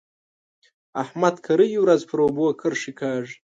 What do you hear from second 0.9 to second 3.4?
احمد کرۍ ورځ پر اوبو کرښې کاږي.